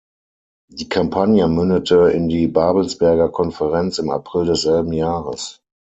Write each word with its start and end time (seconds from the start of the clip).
Die 0.71 0.89
Kampagne 0.89 1.47
mündete 1.47 2.09
in 2.09 2.27
die 2.27 2.47
Babelsberger 2.47 3.29
Konferenz 3.29 3.99
im 3.99 4.09
April 4.09 4.45
desselben 4.47 4.93
Jahres. 4.93 5.61